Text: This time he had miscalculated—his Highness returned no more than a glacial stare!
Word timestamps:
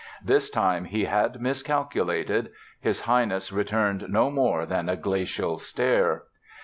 This 0.25 0.49
time 0.49 0.85
he 0.85 1.05
had 1.05 1.39
miscalculated—his 1.39 3.01
Highness 3.01 3.51
returned 3.51 4.09
no 4.09 4.31
more 4.31 4.65
than 4.65 4.89
a 4.89 4.95
glacial 4.97 5.59
stare! 5.59 6.23